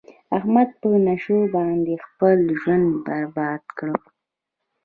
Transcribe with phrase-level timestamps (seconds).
[0.37, 3.89] احمد په نشو باندې خپل ژوند برباد کړ.